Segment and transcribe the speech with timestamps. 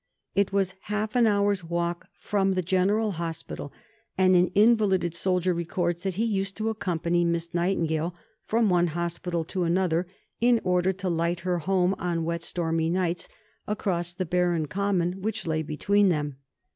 [0.33, 3.71] It was half an hour's walk from the General Hospital,
[4.17, 9.43] and an invalided soldier records that he used to accompany Miss Nightingale from one hospital
[9.45, 10.07] to another
[10.39, 13.29] in order to light her home on wet stormy nights,
[13.67, 16.37] across the barren common which lay between them.